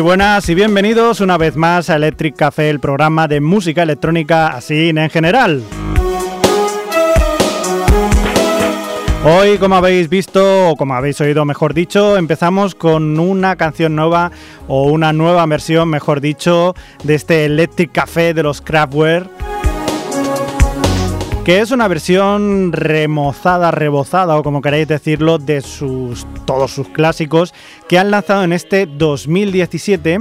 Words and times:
Buenas 0.00 0.48
y 0.48 0.54
bienvenidos 0.54 1.20
una 1.20 1.36
vez 1.36 1.56
más 1.56 1.90
a 1.90 1.96
Electric 1.96 2.34
Café, 2.34 2.70
el 2.70 2.80
programa 2.80 3.28
de 3.28 3.40
música 3.40 3.82
electrónica 3.82 4.48
así 4.48 4.88
en 4.88 5.10
general. 5.10 5.62
Hoy, 9.24 9.58
como 9.58 9.76
habéis 9.76 10.08
visto, 10.08 10.70
o 10.70 10.76
como 10.76 10.94
habéis 10.94 11.20
oído, 11.20 11.44
mejor 11.44 11.74
dicho, 11.74 12.16
empezamos 12.16 12.74
con 12.74 13.20
una 13.20 13.56
canción 13.56 13.94
nueva 13.94 14.32
o 14.68 14.84
una 14.84 15.12
nueva 15.12 15.44
versión, 15.44 15.90
mejor 15.90 16.22
dicho, 16.22 16.74
de 17.04 17.16
este 17.16 17.44
Electric 17.44 17.92
Café 17.92 18.32
de 18.32 18.42
los 18.42 18.62
Kraftwerk 18.62 19.28
que 21.44 21.60
es 21.60 21.70
una 21.70 21.88
versión 21.88 22.70
remozada, 22.72 23.70
rebozada 23.70 24.36
o 24.36 24.42
como 24.42 24.60
queráis 24.60 24.86
decirlo, 24.86 25.38
de 25.38 25.62
sus 25.62 26.26
todos 26.44 26.70
sus 26.70 26.88
clásicos 26.88 27.54
que 27.90 27.98
han 27.98 28.12
lanzado 28.12 28.44
en 28.44 28.52
este 28.52 28.86
2017 28.86 30.18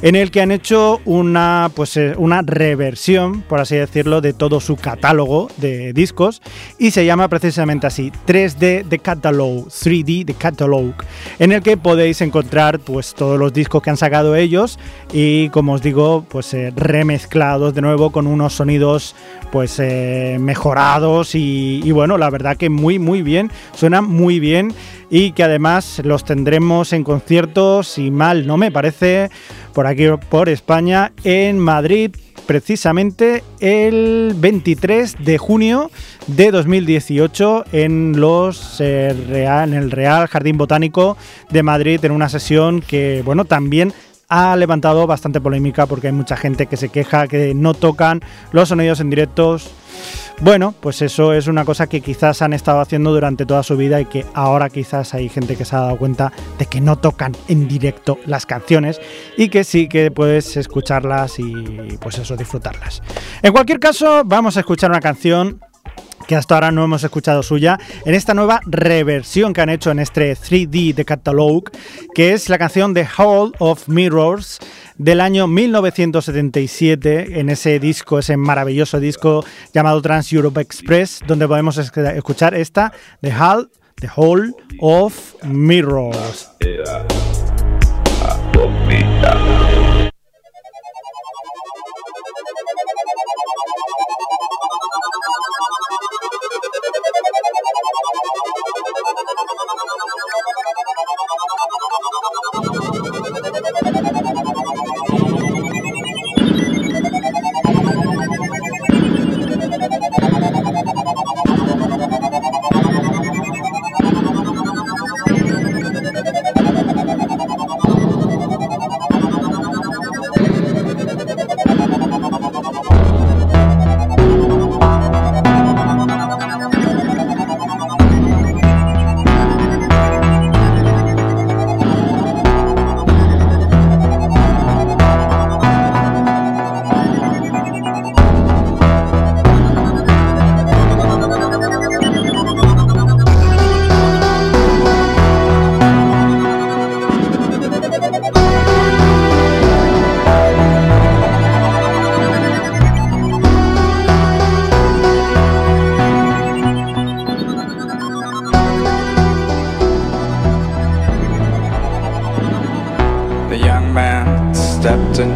en 0.00 0.16
el 0.16 0.30
que 0.30 0.40
han 0.40 0.50
hecho 0.50 1.02
una 1.04 1.70
pues 1.74 1.94
eh, 1.98 2.14
una 2.16 2.40
reversión, 2.40 3.42
por 3.42 3.60
así 3.60 3.76
decirlo, 3.76 4.22
de 4.22 4.32
todo 4.32 4.58
su 4.58 4.76
catálogo 4.76 5.50
de 5.58 5.92
discos 5.92 6.40
y 6.78 6.92
se 6.92 7.04
llama 7.04 7.28
precisamente 7.28 7.86
así 7.86 8.10
3D 8.26 8.84
de 8.84 8.98
Catalog, 9.00 9.66
3D 9.66 10.24
de 10.24 10.32
Catalog, 10.32 10.94
en 11.38 11.52
el 11.52 11.62
que 11.62 11.76
podéis 11.76 12.22
encontrar 12.22 12.78
pues 12.78 13.12
todos 13.12 13.38
los 13.38 13.52
discos 13.52 13.82
que 13.82 13.90
han 13.90 13.98
sacado 13.98 14.34
ellos 14.34 14.78
y 15.12 15.50
como 15.50 15.74
os 15.74 15.82
digo, 15.82 16.24
pues 16.26 16.54
eh, 16.54 16.72
remezclados 16.74 17.74
de 17.74 17.82
nuevo 17.82 18.12
con 18.12 18.26
unos 18.26 18.54
sonidos 18.54 19.14
pues 19.52 19.78
eh, 19.78 20.38
mejorados 20.40 21.34
y, 21.34 21.92
bueno, 21.92 22.16
la 22.16 22.30
verdad 22.30 22.56
que 22.56 22.70
muy 22.70 22.98
muy 22.98 23.20
bien, 23.20 23.50
suena 23.74 24.00
muy 24.00 24.40
bien 24.40 24.72
y 25.10 25.32
que 25.32 25.42
además 25.42 26.00
los 26.04 26.24
tendremos 26.24 26.92
en 26.92 27.04
conciertos, 27.04 27.88
si 27.88 28.10
mal 28.10 28.46
no 28.46 28.56
me 28.56 28.70
parece, 28.70 29.30
por 29.74 29.86
aquí 29.86 30.06
por 30.30 30.48
España, 30.48 31.12
en 31.24 31.58
Madrid 31.58 32.12
precisamente 32.46 33.44
el 33.60 34.34
23 34.36 35.24
de 35.24 35.38
junio 35.38 35.90
de 36.26 36.50
2018 36.50 37.64
en 37.72 38.18
los 38.18 38.80
eh, 38.80 39.14
Real, 39.28 39.72
en 39.72 39.78
el 39.78 39.90
Real 39.90 40.26
Jardín 40.26 40.58
Botánico 40.58 41.16
de 41.50 41.62
Madrid 41.62 42.04
en 42.04 42.10
una 42.10 42.28
sesión 42.28 42.80
que 42.80 43.22
bueno 43.24 43.44
también 43.44 43.92
ha 44.30 44.56
levantado 44.56 45.06
bastante 45.06 45.40
polémica 45.40 45.86
porque 45.86 46.06
hay 46.06 46.12
mucha 46.12 46.36
gente 46.36 46.66
que 46.66 46.76
se 46.76 46.88
queja 46.88 47.28
que 47.28 47.52
no 47.52 47.74
tocan 47.74 48.20
los 48.52 48.70
sonidos 48.70 49.00
en 49.00 49.10
directos. 49.10 49.70
Bueno, 50.40 50.72
pues 50.80 51.02
eso 51.02 51.34
es 51.34 51.48
una 51.48 51.66
cosa 51.66 51.86
que 51.86 52.00
quizás 52.00 52.40
han 52.40 52.54
estado 52.54 52.80
haciendo 52.80 53.12
durante 53.12 53.44
toda 53.44 53.62
su 53.62 53.76
vida 53.76 54.00
y 54.00 54.06
que 54.06 54.24
ahora 54.32 54.70
quizás 54.70 55.12
hay 55.12 55.28
gente 55.28 55.56
que 55.56 55.66
se 55.66 55.76
ha 55.76 55.80
dado 55.80 55.98
cuenta 55.98 56.32
de 56.58 56.64
que 56.64 56.80
no 56.80 56.96
tocan 56.96 57.36
en 57.48 57.68
directo 57.68 58.18
las 58.24 58.46
canciones 58.46 59.00
y 59.36 59.50
que 59.50 59.64
sí 59.64 59.88
que 59.88 60.10
puedes 60.10 60.56
escucharlas 60.56 61.38
y 61.38 61.98
pues 62.00 62.18
eso, 62.18 62.36
disfrutarlas. 62.36 63.02
En 63.42 63.52
cualquier 63.52 63.80
caso, 63.80 64.22
vamos 64.24 64.56
a 64.56 64.60
escuchar 64.60 64.90
una 64.90 65.00
canción 65.00 65.60
que 66.30 66.36
hasta 66.36 66.54
ahora 66.54 66.70
no 66.70 66.84
hemos 66.84 67.02
escuchado 67.02 67.42
suya, 67.42 67.76
en 68.04 68.14
esta 68.14 68.34
nueva 68.34 68.60
reversión 68.64 69.52
que 69.52 69.62
han 69.62 69.68
hecho 69.68 69.90
en 69.90 69.98
este 69.98 70.36
3D 70.36 70.94
de 70.94 71.04
Catalog, 71.04 71.64
que 72.14 72.34
es 72.34 72.48
la 72.48 72.56
canción 72.56 72.94
The 72.94 73.04
Hall 73.18 73.52
of 73.58 73.88
Mirrors 73.88 74.60
del 74.96 75.22
año 75.22 75.48
1977, 75.48 77.40
en 77.40 77.48
ese 77.48 77.80
disco, 77.80 78.20
ese 78.20 78.36
maravilloso 78.36 79.00
disco 79.00 79.44
llamado 79.74 80.00
Trans 80.02 80.32
Europe 80.32 80.60
Express, 80.60 81.18
donde 81.26 81.48
podemos 81.48 81.78
escuchar 81.78 82.54
esta, 82.54 82.92
The 83.22 83.32
Hall, 83.32 83.68
The 83.96 84.10
Hall 84.14 84.54
of 84.78 85.34
Mirrors. 85.42 86.48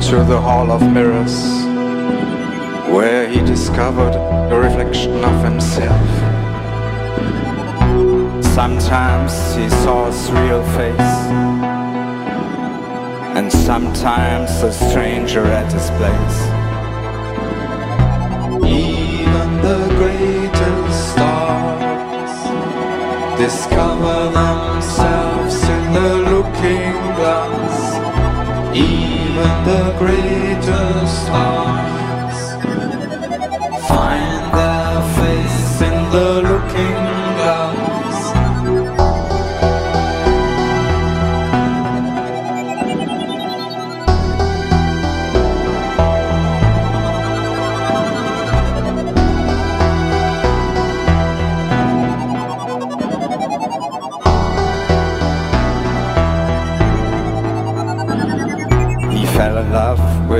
Into 0.04 0.22
the 0.24 0.38
Hall 0.38 0.70
of 0.70 0.82
Mirrors, 0.92 1.64
where 2.92 3.26
he 3.26 3.40
discovered 3.40 4.14
a 4.52 4.58
reflection 4.58 5.24
of 5.24 5.42
himself. 5.42 6.08
Sometimes 8.44 9.32
he 9.56 9.66
saw 9.82 10.06
his 10.10 10.30
real 10.32 10.62
face, 10.76 11.14
and 13.36 13.50
sometimes 13.50 14.50
a 14.62 14.72
stranger 14.72 15.44
at 15.46 15.72
his 15.72 15.88
place. 15.98 16.38
Even 18.62 19.48
the 19.62 19.80
greatest 20.00 21.12
stars 21.12 22.34
discover 23.38 24.30
themselves 24.40 25.62
in 25.62 25.92
the 25.94 26.14
looking 26.30 26.92
glass. 27.16 27.73
Even 28.74 29.64
the 29.64 29.94
greatest 29.98 31.26
stars 31.26 32.03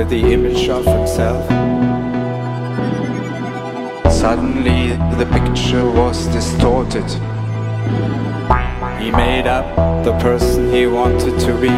the 0.09 0.33
image 0.33 0.69
of 0.69 0.85
himself. 0.85 1.49
Suddenly 4.11 4.91
the 5.17 5.25
picture 5.31 5.89
was 5.89 6.27
distorted. 6.27 7.09
He 8.99 9.11
made 9.11 9.47
up 9.47 9.65
the 10.03 10.15
person 10.19 10.71
he 10.71 10.85
wanted 10.85 11.39
to 11.39 11.53
be, 11.59 11.73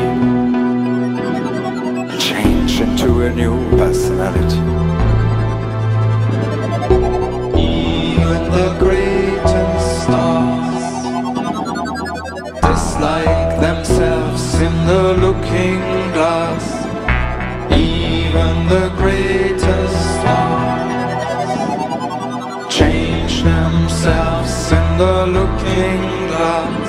Change 2.20 2.82
into 2.82 3.22
a 3.22 3.34
new 3.34 3.70
personality. 3.78 4.60
Even 7.58 8.42
the 8.52 8.76
greatest 8.80 10.04
stars 10.04 10.84
dislike 12.62 13.62
themselves 13.62 14.56
in 14.56 14.86
the 14.86 15.14
looking 15.26 16.07
even 18.38 18.68
the 18.68 18.90
greatest 18.98 19.98
stars 20.20 21.26
change 22.72 23.44
themselves 23.44 24.72
in 24.72 24.98
the 24.98 25.26
looking 25.38 26.02
glass. 26.28 26.87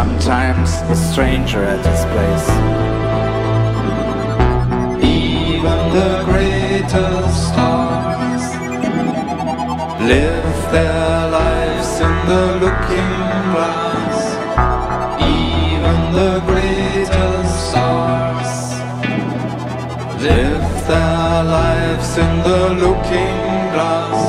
Sometimes 0.00 0.70
a 0.94 0.96
stranger 0.96 1.62
at 1.62 1.82
his 1.90 2.02
place. 2.12 2.48
Even 5.04 5.80
the 5.98 6.12
greatest 6.30 7.36
stars 7.48 8.44
live 10.10 10.56
their 10.74 11.18
lives 11.38 11.90
in 12.06 12.14
the 12.30 12.44
looking 12.64 13.16
glass. 13.52 14.18
Even 15.38 15.98
the 16.20 16.34
greatest 16.50 17.54
stars 17.68 18.52
live 20.26 20.68
their 20.90 21.44
lives 21.58 22.10
in 22.24 22.32
the 22.48 22.62
looking 22.84 23.40
glass. 23.74 24.19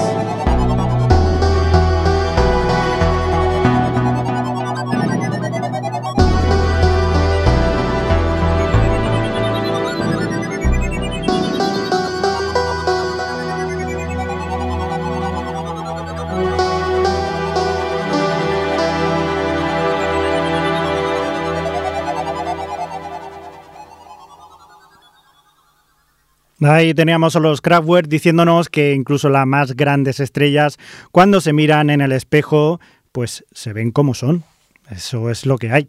Ahí 26.61 26.93
teníamos 26.93 27.35
a 27.35 27.39
los 27.39 27.59
Kraftwerk 27.59 28.07
diciéndonos 28.07 28.69
que 28.69 28.93
incluso 28.93 29.29
las 29.29 29.47
más 29.47 29.75
grandes 29.75 30.19
estrellas, 30.19 30.77
cuando 31.11 31.41
se 31.41 31.53
miran 31.53 31.89
en 31.89 32.01
el 32.01 32.11
espejo, 32.11 32.79
pues 33.11 33.43
se 33.51 33.73
ven 33.73 33.91
como 33.91 34.13
son. 34.13 34.43
Eso 34.91 35.29
es 35.29 35.45
lo 35.45 35.57
que 35.57 35.71
hay. 35.71 35.87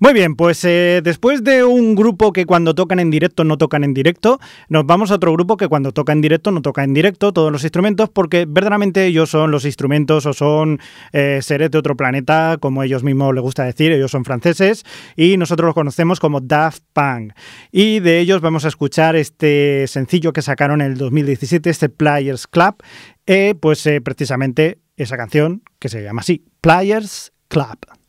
Muy 0.00 0.12
bien, 0.12 0.34
pues 0.34 0.64
eh, 0.64 1.02
después 1.04 1.44
de 1.44 1.62
un 1.62 1.94
grupo 1.94 2.32
que 2.32 2.46
cuando 2.46 2.74
tocan 2.74 2.98
en 2.98 3.08
directo 3.08 3.44
no 3.44 3.56
tocan 3.56 3.84
en 3.84 3.94
directo, 3.94 4.40
nos 4.68 4.84
vamos 4.86 5.12
a 5.12 5.14
otro 5.14 5.32
grupo 5.32 5.56
que 5.56 5.68
cuando 5.68 5.92
toca 5.92 6.12
en 6.12 6.20
directo 6.20 6.50
no 6.50 6.60
toca 6.60 6.82
en 6.82 6.92
directo 6.92 7.32
todos 7.32 7.52
los 7.52 7.62
instrumentos, 7.62 8.10
porque 8.10 8.46
verdaderamente 8.48 9.06
ellos 9.06 9.30
son 9.30 9.52
los 9.52 9.64
instrumentos 9.64 10.26
o 10.26 10.32
son 10.32 10.80
eh, 11.12 11.38
seres 11.42 11.70
de 11.70 11.78
otro 11.78 11.96
planeta, 11.96 12.56
como 12.60 12.82
ellos 12.82 13.04
mismos 13.04 13.32
les 13.34 13.42
gusta 13.42 13.62
decir, 13.62 13.92
ellos 13.92 14.10
son 14.10 14.24
franceses 14.24 14.84
y 15.16 15.36
nosotros 15.36 15.66
los 15.66 15.74
conocemos 15.74 16.18
como 16.18 16.40
Daft 16.40 16.82
Punk. 16.92 17.32
Y 17.70 18.00
de 18.00 18.18
ellos 18.18 18.40
vamos 18.40 18.64
a 18.64 18.68
escuchar 18.68 19.14
este 19.14 19.86
sencillo 19.86 20.32
que 20.32 20.42
sacaron 20.42 20.80
en 20.80 20.90
el 20.90 20.98
2017, 20.98 21.70
este 21.70 21.88
Players 21.88 22.48
Club, 22.48 22.82
eh, 23.26 23.54
pues 23.60 23.88
precisamente 24.02 24.80
esa 24.96 25.16
canción 25.16 25.62
que 25.78 25.88
se 25.88 26.02
llama 26.02 26.22
así, 26.22 26.44
Players 26.60 27.32
Club. 27.48 27.99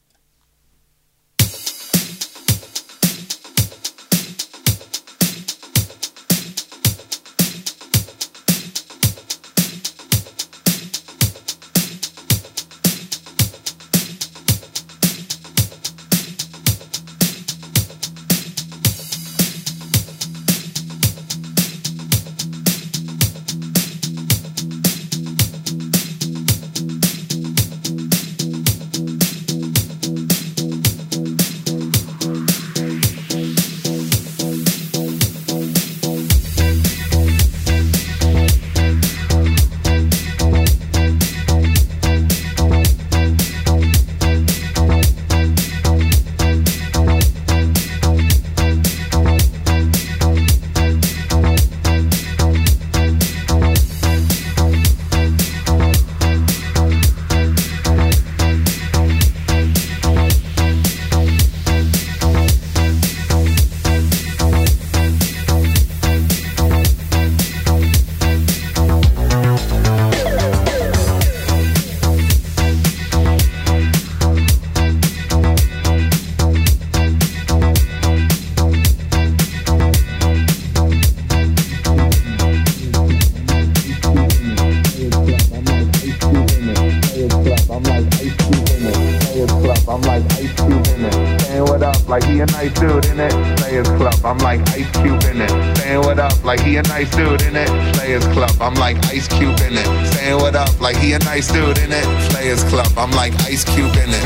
Ice 103.61 103.75
Cube 103.75 103.93
in 103.93 104.09
it. 104.09 104.25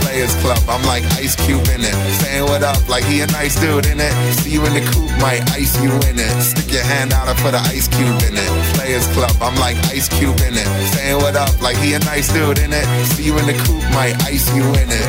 Players 0.00 0.34
Club, 0.40 0.56
I'm 0.66 0.80
like 0.88 1.04
Ice 1.20 1.36
Cube 1.36 1.68
in 1.68 1.84
it. 1.84 1.92
Saying 2.24 2.44
what 2.44 2.62
up, 2.62 2.88
like 2.88 3.04
he 3.04 3.20
a 3.20 3.26
nice 3.26 3.60
dude 3.60 3.84
in 3.84 4.00
it. 4.00 4.12
See 4.40 4.52
you 4.52 4.64
in 4.64 4.72
the 4.72 4.80
coop, 4.80 5.10
might 5.20 5.44
ice 5.52 5.76
you 5.82 5.92
in 6.08 6.16
it. 6.16 6.40
Stick 6.40 6.72
your 6.72 6.84
hand 6.84 7.12
out 7.12 7.28
and 7.28 7.36
put 7.44 7.52
an 7.52 7.60
ice 7.68 7.86
cube 7.86 8.16
in 8.24 8.32
it. 8.32 8.50
Players 8.72 9.06
Club, 9.12 9.30
I'm 9.42 9.54
like 9.60 9.76
Ice 9.92 10.08
Cube 10.08 10.40
in 10.40 10.56
it. 10.56 10.66
Saying 10.96 11.20
what 11.20 11.36
up, 11.36 11.52
like 11.60 11.76
he 11.76 11.92
a 11.92 11.98
nice 11.98 12.32
dude 12.32 12.60
in 12.60 12.72
it. 12.72 12.86
See 13.12 13.24
you 13.24 13.36
in 13.36 13.44
the 13.44 13.52
coop, 13.68 13.84
might 13.92 14.16
ice 14.24 14.48
you 14.56 14.64
in 14.64 14.88
it. 14.88 15.06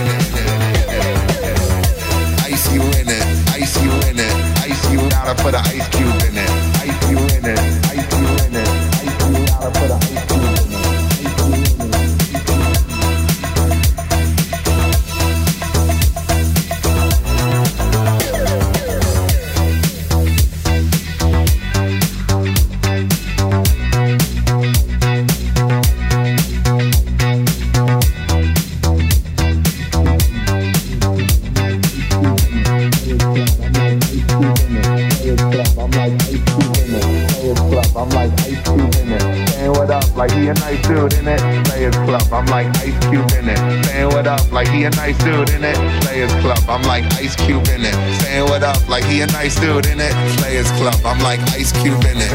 Ice 2.43 2.67
you 2.73 2.81
in 2.99 3.07
it, 3.07 3.23
ice 3.55 3.79
you 3.81 3.91
in 4.11 4.19
it, 4.19 4.33
ice 4.59 4.91
you 4.91 4.99
out 5.15 5.31
and 5.31 5.39
put 5.39 5.55
an 5.55 5.63
ice 5.71 5.87
cube 5.95 6.19
in 6.27 6.35
it. 6.35 6.51
Ice 6.83 6.99
you 7.07 7.17
in 7.31 7.45
it, 7.47 7.59
ice 7.95 8.11
you 8.11 8.27
in 8.43 8.59
it, 8.59 8.67
ice 8.91 9.23
you 9.23 9.55
out 9.55 9.63
and 9.63 9.75
put 9.79 9.87
an 9.87 10.06
he 44.77 44.83
a 44.83 44.89
nice 44.91 45.17
dude 45.23 45.49
in 45.49 45.63
it. 45.63 45.75
Players 46.03 46.33
Club, 46.35 46.59
I'm 46.69 46.83
like 46.83 47.03
Ice 47.17 47.35
Cube 47.35 47.67
in 47.73 47.81
it. 47.81 47.95
Saying 48.21 48.45
what 48.45 48.61
up, 48.61 48.77
like 48.87 49.03
he 49.05 49.21
a 49.21 49.27
nice 49.27 49.59
dude 49.59 49.87
in 49.87 49.99
it. 49.99 50.13
Players 50.37 50.69
Club, 50.77 50.93
I'm 51.03 51.19
like 51.19 51.39
Ice 51.57 51.71
Cube 51.81 52.03
in 52.05 52.17
it. 52.21 52.31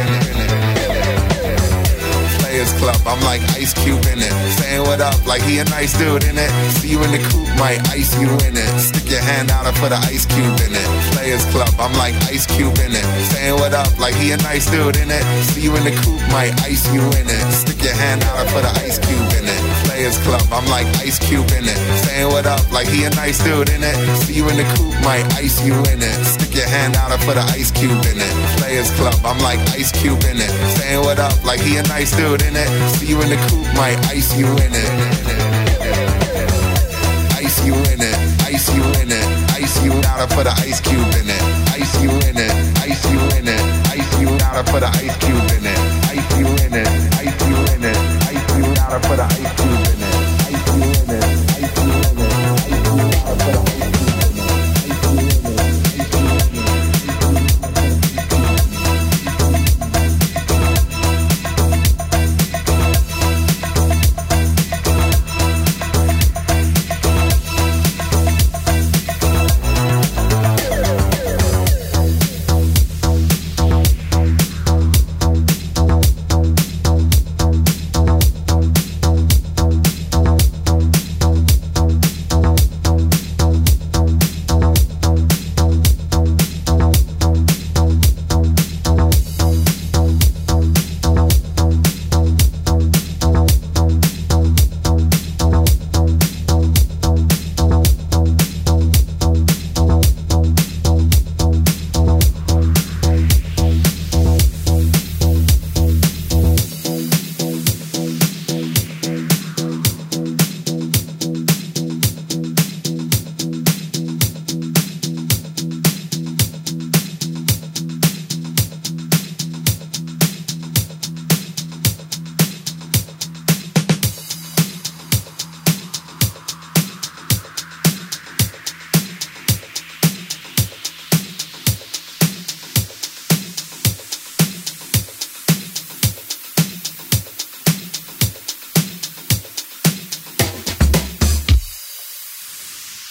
Players 2.42 2.72
Club, 2.82 2.98
I'm 3.06 3.22
like 3.22 3.42
Ice 3.54 3.72
Cube 3.74 4.04
in 4.10 4.18
it. 4.18 4.34
Saying 4.58 4.82
what 4.82 5.00
up, 5.00 5.14
like 5.24 5.42
he 5.42 5.58
a 5.60 5.64
nice 5.66 5.96
dude 5.96 6.24
in 6.24 6.36
it. 6.36 6.50
See 6.82 6.90
you 6.90 7.02
in 7.04 7.12
the 7.12 7.22
coop, 7.30 7.46
might 7.62 7.78
ice 7.94 8.10
you 8.18 8.28
in 8.42 8.58
it. 8.58 8.70
Stick 8.80 9.08
your 9.08 9.22
hand 9.22 9.50
out 9.52 9.66
and 9.66 9.76
put 9.76 9.92
an 9.92 10.02
ice 10.10 10.26
cube 10.26 10.58
in 10.66 10.74
it. 10.74 10.88
Players 11.14 11.44
Club, 11.54 11.70
I'm 11.78 11.94
like 11.94 12.14
Ice 12.26 12.46
Cube 12.46 12.74
in 12.82 12.90
it. 12.90 13.06
Saying 13.30 13.54
what 13.54 13.72
up, 13.72 13.86
like 13.98 14.14
he 14.16 14.32
a 14.32 14.36
nice 14.38 14.68
dude 14.68 14.96
in 14.96 15.10
it. 15.10 15.22
See 15.54 15.62
you 15.62 15.76
in 15.76 15.84
the 15.84 15.94
coop, 16.02 16.18
might 16.34 16.58
ice 16.66 16.82
you 16.92 17.02
in 17.22 17.30
it. 17.30 17.44
Stick 17.54 17.82
your 17.82 17.94
hand 17.94 18.24
out 18.24 18.40
and 18.40 18.48
put 18.50 18.64
an 18.64 18.74
ice 18.82 18.98
cube 18.98 19.30
in 19.38 19.46
it. 19.46 19.71
Players 19.92 20.16
Club. 20.24 20.40
I'm 20.50 20.64
like 20.72 20.86
Ice 21.04 21.18
Cube 21.18 21.52
in 21.52 21.68
it. 21.68 21.76
Saying 22.08 22.28
what 22.32 22.46
up 22.46 22.64
like 22.72 22.88
he 22.88 23.04
a 23.04 23.10
nice 23.10 23.44
dude 23.44 23.68
in 23.68 23.84
it. 23.84 23.94
See 24.24 24.32
you 24.32 24.48
in 24.48 24.56
the 24.56 24.64
coop, 24.72 24.88
might 25.04 25.28
ice 25.36 25.60
you 25.60 25.74
in 25.92 26.00
it. 26.00 26.16
Stick 26.24 26.54
your 26.54 26.66
hand 26.66 26.96
out 26.96 27.12
and 27.12 27.20
put 27.28 27.36
an 27.36 27.44
ice 27.52 27.70
cube 27.70 28.00
in 28.08 28.16
it. 28.16 28.34
Players 28.56 28.90
Club. 28.96 29.12
I'm 29.22 29.38
like 29.44 29.60
Ice 29.76 29.92
Cube 29.92 30.24
in 30.24 30.40
it. 30.40 30.48
Saying 30.80 31.04
what 31.04 31.18
up 31.18 31.36
like 31.44 31.60
he 31.60 31.76
a 31.76 31.82
nice 31.92 32.16
dude 32.16 32.40
in 32.40 32.56
it. 32.56 32.68
See 32.96 33.08
you 33.12 33.20
in 33.20 33.28
the 33.28 33.36
coop, 33.52 33.68
might 33.76 34.00
ice 34.08 34.32
you 34.34 34.48
in 34.64 34.72
it. 34.72 34.92
Ice 37.36 37.60
you 37.66 37.76
in 37.92 38.00
it. 38.00 38.16
Ice 38.48 38.72
you 38.72 38.84
in 38.96 39.12
it. 39.12 39.26
Ice 39.60 39.76
you 39.84 39.92
out 40.08 40.24
and 40.24 40.30
put 40.32 40.46
an 40.48 40.56
ice 40.64 40.80
cube 40.80 41.12
in 41.20 41.28
it. 41.28 41.42
Ice 41.76 41.92
you 42.00 42.08
in 42.32 42.40
it. 42.40 42.52
Ice 42.80 43.04
you 43.12 43.20
in 43.36 43.44
it. 43.44 43.62
Ice 43.92 44.12
you 44.22 44.28
out 44.40 44.56
and 44.56 44.66
put 44.72 44.82
an 44.82 44.92
ice 45.04 45.16
cube 45.20 45.51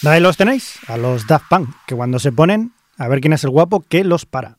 Ahí 0.04 0.20
los 0.20 0.36
tenéis, 0.36 0.78
a 0.88 0.96
los 0.96 1.28
Daft 1.28 1.46
Punk, 1.48 1.70
que 1.86 1.94
cuando 1.94 2.18
se 2.18 2.32
ponen, 2.32 2.72
a 2.98 3.06
ver 3.06 3.20
quién 3.20 3.32
es 3.34 3.44
el 3.44 3.50
guapo 3.50 3.84
que 3.88 4.02
los 4.02 4.26
para. 4.26 4.58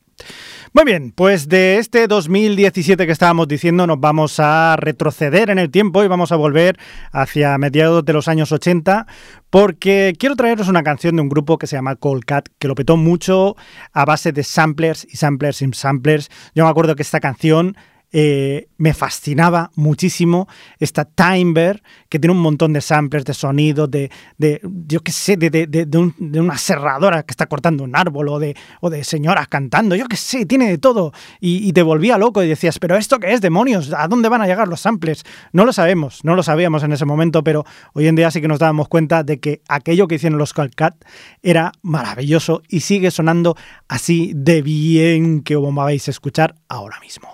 Muy 0.72 0.84
bien, 0.84 1.12
pues 1.12 1.48
de 1.48 1.76
este 1.76 2.08
2017 2.08 3.06
que 3.06 3.12
estábamos 3.12 3.46
diciendo 3.46 3.86
nos 3.86 4.00
vamos 4.00 4.40
a 4.40 4.74
retroceder 4.76 5.50
en 5.50 5.58
el 5.58 5.70
tiempo 5.70 6.02
y 6.02 6.08
vamos 6.08 6.32
a 6.32 6.36
volver 6.36 6.78
hacia 7.12 7.56
mediados 7.58 8.04
de 8.04 8.12
los 8.12 8.26
años 8.26 8.52
80 8.52 9.06
porque 9.50 10.14
quiero 10.18 10.34
traeros 10.34 10.68
una 10.68 10.82
canción 10.82 11.14
de 11.14 11.22
un 11.22 11.28
grupo 11.28 11.58
que 11.58 11.66
se 11.66 11.76
llama 11.76 11.94
Cold 11.96 12.24
Cat 12.24 12.48
que 12.58 12.66
lo 12.66 12.74
petó 12.74 12.96
mucho 12.96 13.54
a 13.92 14.04
base 14.04 14.32
de 14.32 14.42
samplers 14.42 15.06
y 15.08 15.16
samplers 15.16 15.62
y 15.62 15.70
samplers. 15.74 16.30
Yo 16.54 16.64
me 16.64 16.70
acuerdo 16.70 16.96
que 16.96 17.02
esta 17.02 17.20
canción 17.20 17.76
eh, 18.16 18.68
me 18.78 18.94
fascinaba 18.94 19.72
muchísimo 19.74 20.46
esta 20.78 21.04
Timber, 21.04 21.82
que 22.08 22.20
tiene 22.20 22.32
un 22.32 22.42
montón 22.42 22.72
de 22.72 22.80
samplers, 22.80 23.24
de 23.24 23.34
sonidos, 23.34 23.90
de, 23.90 24.08
de 24.38 24.60
yo 24.86 25.00
qué 25.00 25.10
sé, 25.10 25.36
de, 25.36 25.50
de, 25.50 25.66
de, 25.66 26.40
una 26.40 26.56
serradora 26.56 27.24
que 27.24 27.32
está 27.32 27.46
cortando 27.46 27.82
un 27.82 27.96
árbol 27.96 28.28
o 28.28 28.38
de, 28.38 28.54
o 28.80 28.88
de 28.88 29.02
señoras 29.02 29.48
cantando, 29.48 29.96
yo 29.96 30.06
qué 30.06 30.16
sé, 30.16 30.46
tiene 30.46 30.68
de 30.68 30.78
todo. 30.78 31.12
Y, 31.40 31.72
te 31.72 31.82
volvía 31.82 32.16
loco 32.16 32.40
y 32.44 32.46
decías, 32.46 32.78
pero 32.78 32.96
¿esto 32.96 33.18
qué 33.18 33.32
es, 33.32 33.40
demonios? 33.40 33.92
¿A 33.92 34.06
dónde 34.06 34.28
van 34.28 34.42
a 34.42 34.46
llegar 34.46 34.68
los 34.68 34.82
samples? 34.82 35.24
No 35.52 35.64
lo 35.64 35.72
sabemos, 35.72 36.20
no 36.22 36.36
lo 36.36 36.44
sabíamos 36.44 36.84
en 36.84 36.92
ese 36.92 37.04
momento, 37.04 37.42
pero 37.42 37.64
hoy 37.94 38.06
en 38.06 38.14
día 38.14 38.30
sí 38.30 38.40
que 38.40 38.46
nos 38.46 38.60
dábamos 38.60 38.86
cuenta 38.86 39.24
de 39.24 39.40
que 39.40 39.60
aquello 39.68 40.06
que 40.06 40.14
hicieron 40.14 40.38
los 40.38 40.52
Calcat 40.52 40.94
era 41.42 41.72
maravilloso 41.82 42.62
y 42.68 42.80
sigue 42.80 43.10
sonando 43.10 43.56
así 43.88 44.30
de 44.36 44.62
bien 44.62 45.42
que 45.42 45.56
como 45.56 45.82
vais 45.82 46.06
a 46.06 46.12
escuchar 46.12 46.54
ahora 46.68 47.00
mismo. 47.00 47.33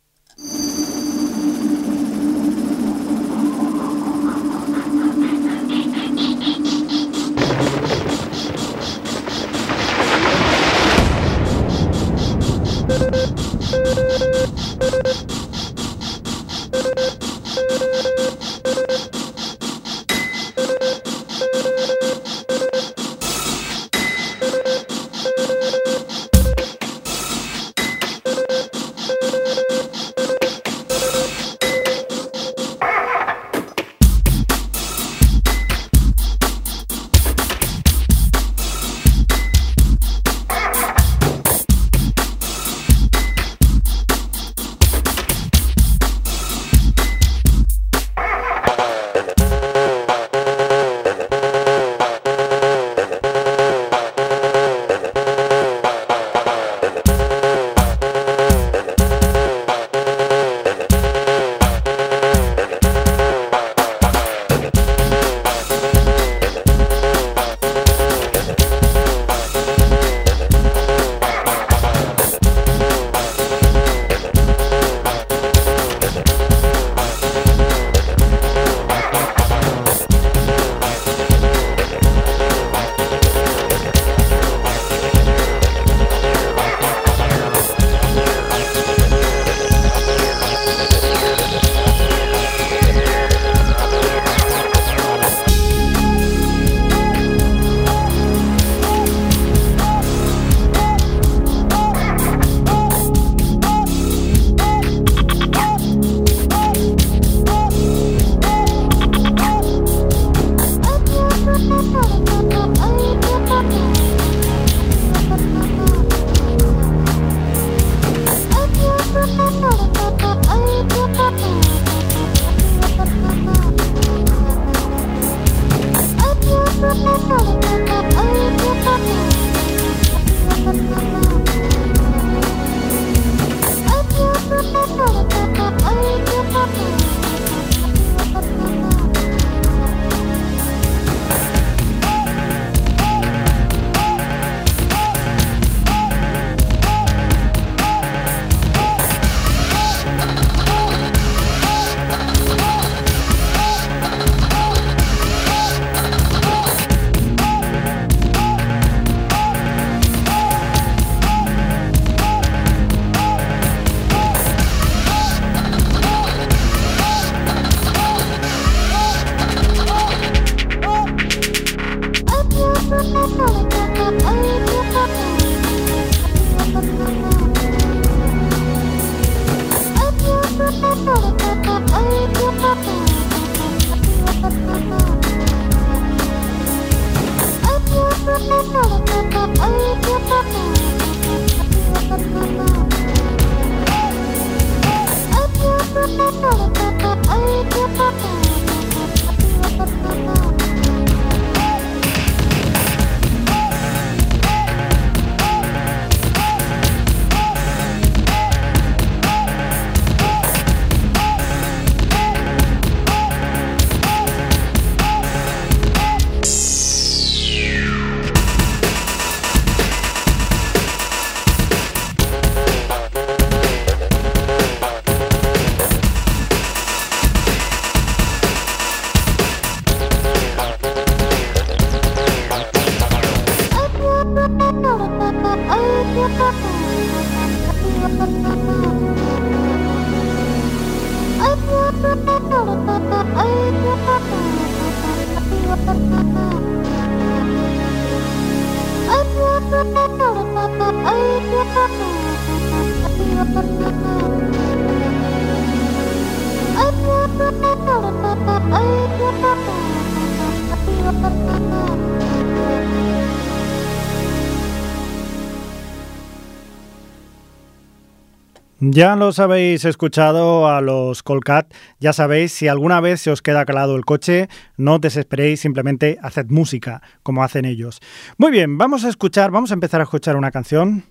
Ya 268.83 269.15
los 269.15 269.37
habéis 269.37 269.85
escuchado 269.85 270.67
a 270.67 270.81
los 270.81 271.21
Colcat, 271.21 271.71
ya 271.99 272.13
sabéis, 272.13 272.51
si 272.51 272.67
alguna 272.67 272.99
vez 272.99 273.21
se 273.21 273.29
os 273.29 273.43
queda 273.43 273.63
calado 273.63 273.95
el 273.95 274.05
coche, 274.05 274.49
no 274.75 274.97
desesperéis, 274.97 275.59
simplemente 275.59 276.17
haced 276.23 276.47
música, 276.49 277.03
como 277.21 277.43
hacen 277.43 277.65
ellos. 277.65 277.99
Muy 278.39 278.49
bien, 278.49 278.79
vamos 278.79 279.05
a 279.05 279.09
escuchar, 279.09 279.51
vamos 279.51 279.69
a 279.69 279.75
empezar 279.75 280.01
a 280.01 280.05
escuchar 280.05 280.35
una 280.35 280.49
canción. 280.49 281.03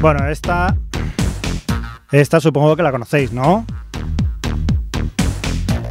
Bueno, 0.00 0.28
esta... 0.28 0.76
Esta 2.12 2.38
supongo 2.38 2.76
que 2.76 2.84
la 2.84 2.92
conocéis, 2.92 3.32
¿no? 3.32 3.66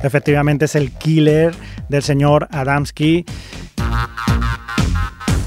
Efectivamente 0.01 0.63
es 0.63 0.75
el 0.75 0.93
killer 0.93 1.53
del 1.89 2.03
señor 2.03 2.47
Adamski 2.51 3.25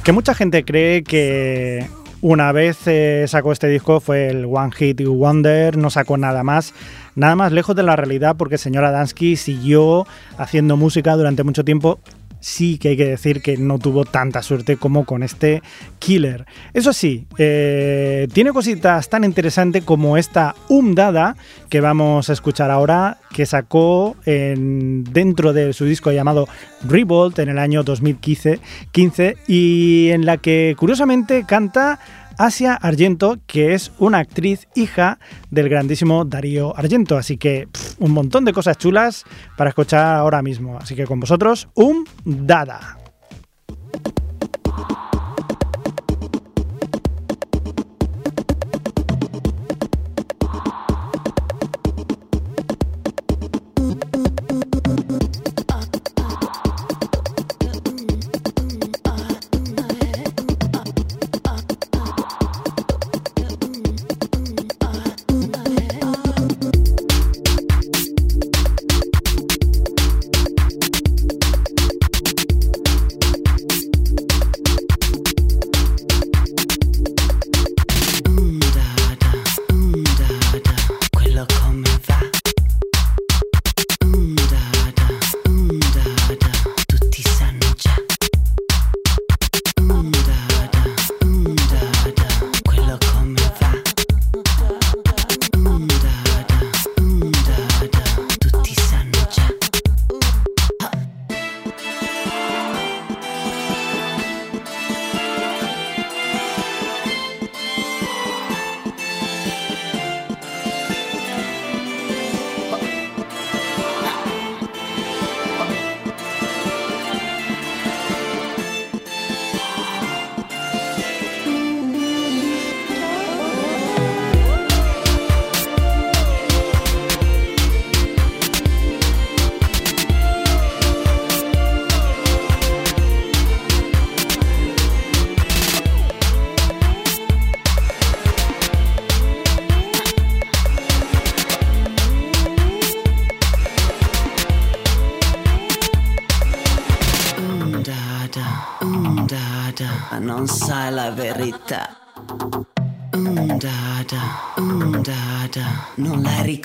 que 0.04 0.12
mucha 0.12 0.34
gente 0.34 0.64
cree 0.64 1.02
que 1.02 1.86
una 2.22 2.52
vez 2.52 2.78
eh, 2.86 3.24
sacó 3.28 3.52
este 3.52 3.66
disco 3.68 4.00
fue 4.00 4.28
el 4.28 4.46
One 4.46 4.72
Hit 4.72 5.02
Wonder, 5.04 5.76
no 5.76 5.90
sacó 5.90 6.16
nada 6.16 6.42
más, 6.42 6.74
nada 7.14 7.36
más 7.36 7.52
lejos 7.52 7.76
de 7.76 7.82
la 7.82 7.96
realidad 7.96 8.36
porque 8.36 8.54
el 8.54 8.60
señor 8.60 8.84
Adansky 8.84 9.36
siguió 9.36 10.06
haciendo 10.38 10.76
música 10.76 11.16
durante 11.16 11.42
mucho 11.42 11.64
tiempo 11.64 11.98
sí 12.40 12.78
que 12.78 12.88
hay 12.88 12.96
que 12.96 13.06
decir 13.06 13.42
que 13.42 13.56
no 13.56 13.78
tuvo 13.78 14.04
tanta 14.04 14.42
suerte 14.42 14.76
como 14.76 15.04
con 15.04 15.22
este 15.22 15.62
Killer. 15.98 16.46
Eso 16.74 16.92
sí, 16.92 17.26
eh, 17.38 18.26
tiene 18.32 18.52
cositas 18.52 19.08
tan 19.08 19.24
interesantes 19.24 19.84
como 19.84 20.16
esta 20.16 20.54
Umdada 20.68 21.36
que 21.68 21.80
vamos 21.80 22.30
a 22.30 22.32
escuchar 22.32 22.70
ahora, 22.70 23.18
que 23.32 23.46
sacó 23.46 24.16
dentro 24.24 25.52
de 25.52 25.72
su 25.72 25.84
disco 25.84 26.10
llamado 26.10 26.48
Revolt 26.82 27.38
en 27.38 27.48
el 27.48 27.58
año 27.58 27.84
2015 27.84 28.60
15, 28.92 29.36
y 29.46 30.10
en 30.10 30.26
la 30.26 30.38
que 30.38 30.74
curiosamente 30.78 31.44
canta 31.46 32.00
Asia 32.40 32.74
Argento, 32.74 33.36
que 33.46 33.74
es 33.74 33.92
una 33.98 34.16
actriz 34.16 34.66
hija 34.74 35.18
del 35.50 35.68
grandísimo 35.68 36.24
Darío 36.24 36.74
Argento. 36.74 37.18
Así 37.18 37.36
que 37.36 37.68
un 37.98 38.12
montón 38.12 38.46
de 38.46 38.54
cosas 38.54 38.78
chulas 38.78 39.26
para 39.58 39.68
escuchar 39.68 40.16
ahora 40.16 40.40
mismo. 40.40 40.78
Así 40.78 40.96
que 40.96 41.04
con 41.04 41.20
vosotros, 41.20 41.68
un 41.74 42.06
dada. 42.24 42.96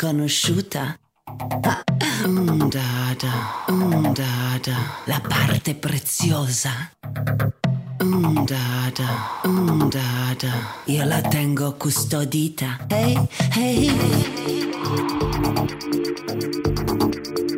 Conosciuta. 0.05 0.99
Ah, 1.63 1.83
um, 2.25 2.69
dada, 2.69 3.65
um, 3.69 4.13
dada, 4.13 4.75
la 5.05 5.19
parte 5.19 5.73
preziosa. 5.73 6.91
Um, 8.01 8.45
dada, 8.45 9.41
um, 9.43 9.89
dada, 9.89 10.83
io 10.85 11.05
la 11.05 11.21
tengo 11.21 11.73
custodita. 11.73 12.85
Hey, 12.89 13.17
hey. 13.53 14.55
quello 17.15 17.54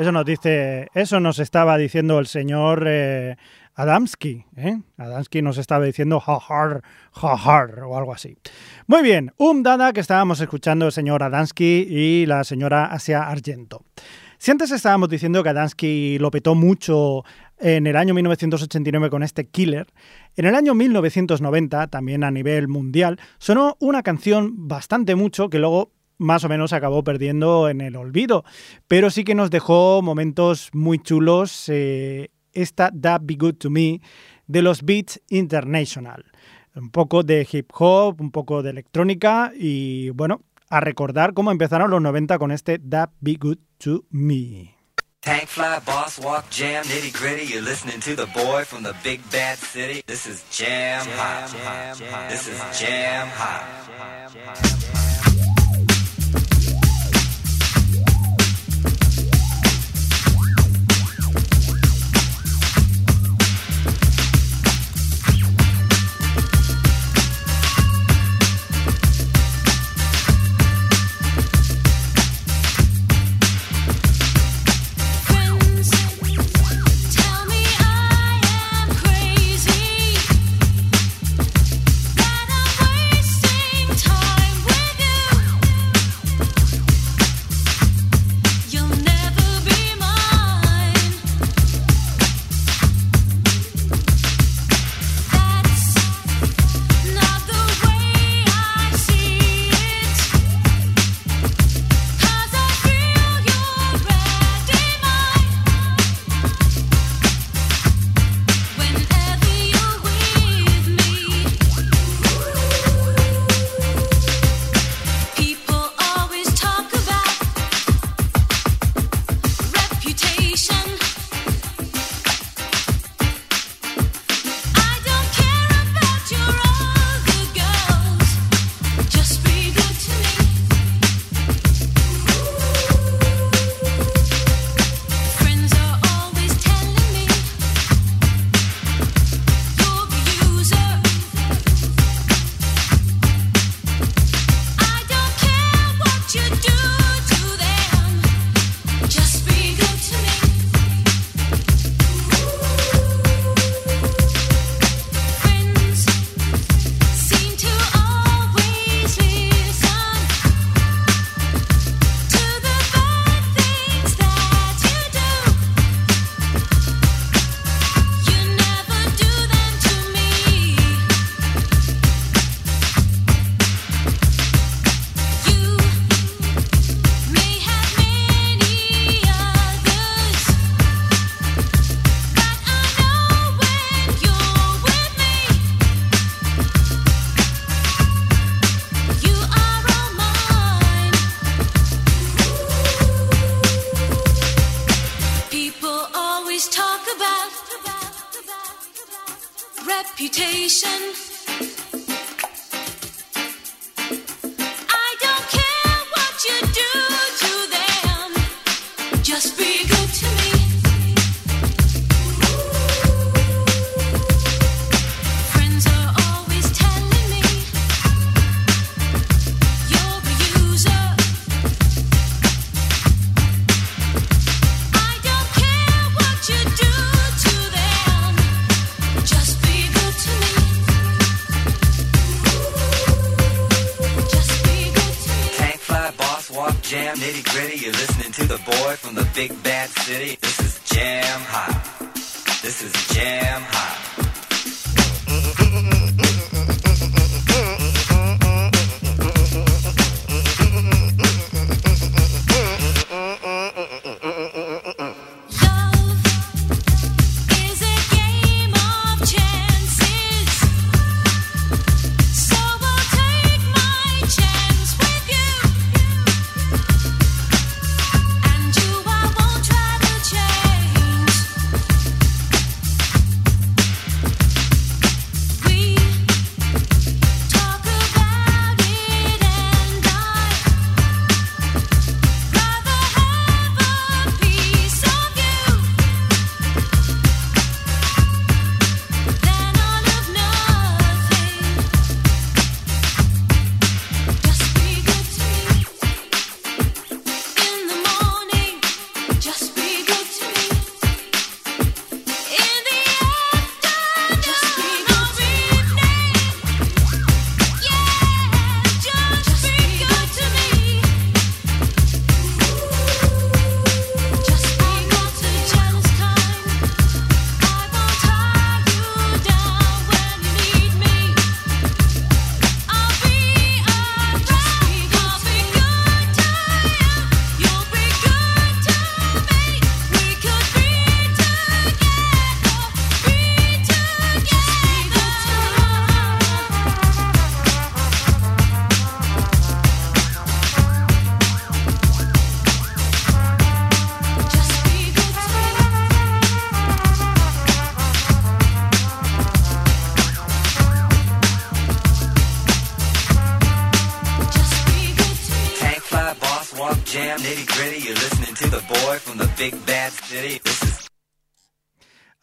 Eso 0.00 0.12
nos 0.12 0.24
dice, 0.24 0.88
eso 0.94 1.20
nos 1.20 1.38
estaba 1.40 1.76
diciendo 1.76 2.18
el 2.20 2.26
señor 2.26 2.84
eh, 2.86 3.36
Adamski, 3.74 4.46
¿eh? 4.56 4.78
Adamski 4.96 5.42
nos 5.42 5.58
estaba 5.58 5.84
diciendo 5.84 6.18
jajar, 6.20 6.82
jajar 7.12 7.80
o 7.80 7.98
algo 7.98 8.14
así. 8.14 8.38
Muy 8.86 9.02
bien, 9.02 9.34
un 9.36 9.62
dada 9.62 9.92
que 9.92 10.00
estábamos 10.00 10.40
escuchando 10.40 10.86
el 10.86 10.92
señor 10.92 11.22
Adamski 11.22 11.86
y 11.86 12.24
la 12.24 12.44
señora 12.44 12.86
Asia 12.86 13.28
Argento. 13.28 13.84
Si 14.38 14.50
antes 14.50 14.70
estábamos 14.70 15.10
diciendo 15.10 15.42
que 15.42 15.50
Adamski 15.50 16.18
lo 16.18 16.30
petó 16.30 16.54
mucho 16.54 17.22
en 17.58 17.86
el 17.86 17.96
año 17.96 18.14
1989 18.14 19.10
con 19.10 19.22
este 19.22 19.48
Killer, 19.48 19.86
en 20.34 20.46
el 20.46 20.54
año 20.54 20.72
1990, 20.72 21.88
también 21.88 22.24
a 22.24 22.30
nivel 22.30 22.68
mundial, 22.68 23.20
sonó 23.36 23.76
una 23.80 24.02
canción 24.02 24.66
bastante 24.66 25.14
mucho 25.14 25.50
que 25.50 25.58
luego 25.58 25.92
más 26.20 26.44
o 26.44 26.48
menos 26.48 26.72
acabó 26.72 27.02
perdiendo 27.02 27.68
en 27.68 27.80
el 27.80 27.96
olvido, 27.96 28.44
pero 28.86 29.10
sí 29.10 29.24
que 29.24 29.34
nos 29.34 29.50
dejó 29.50 30.02
momentos 30.02 30.68
muy 30.74 30.98
chulos 30.98 31.68
eh, 31.68 32.28
esta 32.52 32.92
That 33.00 33.22
Be 33.24 33.36
Good 33.36 33.54
To 33.54 33.70
Me 33.70 34.00
de 34.46 34.62
los 34.62 34.82
Beats 34.82 35.20
International. 35.30 36.24
Un 36.76 36.90
poco 36.90 37.22
de 37.22 37.48
hip 37.50 37.70
hop, 37.72 38.20
un 38.20 38.30
poco 38.30 38.62
de 38.62 38.70
electrónica 38.70 39.50
y 39.56 40.10
bueno, 40.10 40.42
a 40.68 40.80
recordar 40.80 41.32
cómo 41.32 41.50
empezaron 41.50 41.90
los 41.90 42.02
90 42.02 42.38
con 42.38 42.52
este 42.52 42.78
That 42.78 43.10
Be 43.20 43.36
Good 43.40 43.58
To 43.78 44.04
Me. 44.10 44.76
Tank 45.22 45.48
fly, 45.48 45.80
boss 45.84 46.18
walk, 46.18 46.44
jam, 46.50 46.82
nitty 46.86 47.10
gritty. 47.12 47.44
You're 47.44 47.62
listening 47.62 48.00
to 48.00 48.16
the 48.16 48.26
boy 48.26 48.64
from 48.64 48.82
the 48.82 48.94
big 49.02 49.20
bad 49.30 49.58
city. 49.58 50.02
This 50.06 50.26
is 50.26 50.44
jam 50.50 51.04
hot. 51.16 51.50
This 52.30 52.48
is 52.48 52.58
jam 52.78 53.28
hot. 53.28 55.09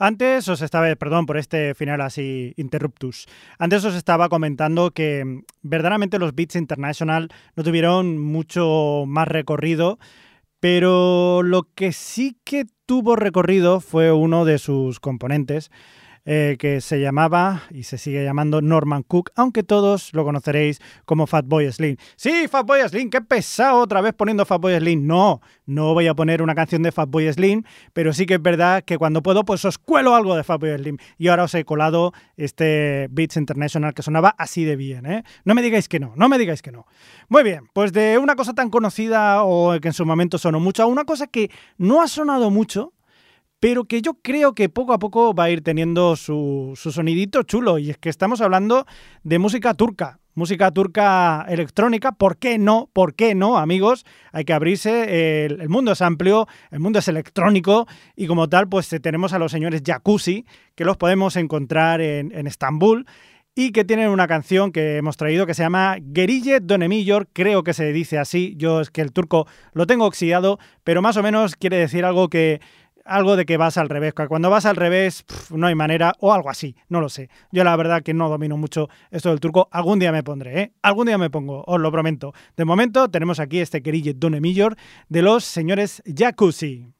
Antes 0.07 0.47
os 0.47 0.61
estaba, 0.61 0.87
perdón 0.95 1.25
por 1.25 1.35
este 1.35 1.75
final 1.75 1.99
así 1.99 2.53
interruptus. 2.55 3.27
Antes 3.59 3.83
os 3.83 3.93
estaba 3.93 4.29
comentando 4.29 4.91
que 4.91 5.25
mm, 5.25 5.43
verdaderamente 5.63 6.17
los 6.17 6.33
Beats 6.33 6.55
International 6.55 7.27
no 7.57 7.63
tuvieron 7.63 8.17
mucho 8.17 9.03
más 9.05 9.27
recorrido, 9.27 9.99
pero 10.61 11.43
lo 11.43 11.67
que 11.75 11.91
sí 11.91 12.37
que 12.45 12.63
tuvo 12.85 13.17
recorrido 13.17 13.81
fue 13.81 14.13
uno 14.13 14.45
de 14.45 14.59
sus 14.59 15.01
componentes, 15.01 15.71
eh, 16.29 16.57
que 16.59 16.81
se 16.81 16.99
llamaba 16.99 17.63
y 17.71 17.83
se 17.83 17.97
sigue 17.97 18.21
llamando 18.21 18.61
Norman 18.61 19.01
Cook, 19.03 19.31
aunque 19.37 19.63
todos 19.63 20.13
lo 20.13 20.25
conoceréis 20.25 20.81
como 21.05 21.25
Fatboy 21.25 21.71
Slim. 21.71 21.95
Sí, 22.17 22.49
Fatboy 22.49 22.81
Slim, 22.89 23.09
qué 23.09 23.21
pesado 23.21 23.79
otra 23.79 24.01
vez 24.01 24.13
poniendo 24.13 24.45
Fatboy 24.45 24.77
Slim. 24.77 25.07
No, 25.07 25.39
no 25.65 25.93
voy 25.93 26.07
a 26.07 26.13
poner 26.13 26.41
una 26.41 26.53
canción 26.53 26.83
de 26.83 26.91
Fatboy 26.91 27.31
Slim, 27.31 27.63
pero 27.93 28.11
sí 28.11 28.25
que 28.25 28.33
es 28.33 28.41
verdad 28.41 28.83
que 28.83 28.97
cuando 28.97 29.23
puedo, 29.23 29.45
pues 29.45 29.63
os 29.63 29.77
cuelo 29.77 30.15
algo 30.15 30.35
de 30.35 30.43
Fatboy 30.43 30.77
Slim. 30.77 30.97
Y 31.17 31.29
ahora 31.29 31.45
os 31.45 31.55
he 31.55 31.63
colado 31.63 32.11
este 32.35 33.07
Beats 33.09 33.37
International 33.37 33.93
que 33.93 34.03
sonaba 34.03 34.35
así 34.37 34.65
de 34.65 34.75
bien, 34.75 35.05
¿eh? 35.05 35.23
No 35.45 35.55
me 35.55 35.61
digáis 35.61 35.87
que 35.87 36.01
no, 36.01 36.11
no 36.17 36.27
me 36.27 36.37
digáis 36.37 36.61
que 36.61 36.73
no. 36.73 36.87
Muy 37.29 37.43
bien, 37.43 37.69
pues 37.71 37.93
de 37.93 38.17
una 38.17 38.35
cosa 38.35 38.53
tan 38.53 38.69
conocida 38.69 39.45
o 39.45 39.79
que 39.79 39.87
en 39.87 39.93
su 39.93 40.05
momento 40.05 40.37
sonó 40.37 40.59
mucho 40.59 40.83
a 40.83 40.87
una 40.87 41.05
cosa 41.05 41.27
que 41.27 41.49
no 41.77 42.01
ha 42.01 42.09
sonado 42.09 42.51
mucho, 42.51 42.91
pero 43.59 43.85
que 43.85 44.01
yo 44.01 44.15
creo 44.21 44.53
que 44.53 44.69
poco 44.69 44.93
a 44.93 44.99
poco 44.99 45.33
va 45.33 45.45
a 45.45 45.49
ir 45.49 45.61
teniendo 45.61 46.15
su, 46.15 46.73
su 46.75 46.91
sonidito 46.91 47.43
chulo. 47.43 47.79
Y 47.79 47.89
es 47.89 47.97
que 47.97 48.09
estamos 48.09 48.41
hablando 48.41 48.85
de 49.23 49.39
música 49.39 49.73
turca. 49.73 50.19
Música 50.35 50.69
turca 50.69 51.47
electrónica, 51.49 52.11
¿por 52.11 52.37
qué 52.37 52.59
no? 52.59 52.91
¿Por 52.93 53.15
qué 53.15 53.33
no, 53.33 53.57
amigos? 53.57 54.05
Hay 54.31 54.45
que 54.45 54.53
abrirse, 54.53 55.45
el, 55.45 55.67
mundo 55.67 55.93
es 55.93 56.01
amplio, 56.03 56.47
el 56.69 56.79
mundo 56.79 56.99
es 56.99 57.07
electrónico 57.07 57.87
y 58.15 58.27
como 58.27 58.47
tal, 58.47 58.69
pues 58.69 58.93
eh, 58.93 58.99
tenemos 58.99 59.33
a 59.33 59.39
los 59.39 59.51
señores 59.51 59.81
Jacuzzi, 59.83 60.45
que 60.75 60.85
los 60.85 60.95
podemos 60.95 61.37
encontrar 61.37 62.01
en, 62.01 62.31
en 62.35 62.45
Estambul 62.45 63.07
y 63.55 63.71
que 63.71 63.83
tienen 63.83 64.09
una 64.09 64.27
canción 64.27 64.71
que 64.71 64.97
hemos 64.97 65.17
traído 65.17 65.47
que 65.47 65.55
se 65.55 65.63
llama 65.63 65.97
Gerille 66.13 66.59
Donemillor, 66.59 67.27
creo 67.33 67.63
que 67.63 67.73
se 67.73 67.91
dice 67.91 68.19
así, 68.19 68.53
yo 68.57 68.81
es 68.81 68.91
que 68.91 69.01
el 69.01 69.11
turco 69.11 69.47
lo 69.73 69.87
tengo 69.87 70.05
oxidado, 70.05 70.59
pero 70.83 71.01
más 71.01 71.17
o 71.17 71.23
menos 71.23 71.55
quiere 71.55 71.77
decir 71.77 72.05
algo 72.05 72.29
que 72.29 72.61
algo 73.07 73.35
de 73.35 73.45
que 73.45 73.57
vas 73.57 73.77
al 73.77 73.89
revés, 73.89 74.13
cuando 74.13 74.49
vas 74.49 74.65
al 74.65 74.75
revés 74.75 75.23
pf, 75.23 75.55
no 75.55 75.67
hay 75.67 75.75
manera, 75.75 76.13
o 76.19 76.33
algo 76.33 76.49
así, 76.49 76.75
no 76.89 77.01
lo 77.01 77.09
sé. 77.09 77.29
Yo 77.51 77.63
la 77.63 77.75
verdad 77.75 78.03
que 78.03 78.13
no 78.13 78.29
domino 78.29 78.57
mucho 78.57 78.89
esto 79.11 79.29
del 79.29 79.39
turco, 79.39 79.67
algún 79.71 79.99
día 79.99 80.11
me 80.11 80.23
pondré, 80.23 80.61
¿eh? 80.61 80.73
Algún 80.81 81.07
día 81.07 81.17
me 81.17 81.29
pongo, 81.29 81.63
os 81.65 81.79
lo 81.79 81.91
prometo. 81.91 82.33
De 82.55 82.65
momento 82.65 83.09
tenemos 83.09 83.39
aquí 83.39 83.59
este 83.59 83.81
Gerille 83.81 84.13
Donemillor 84.13 84.75
de 85.09 85.21
los 85.21 85.43
señores 85.43 86.03
Jacuzzi. 86.05 86.96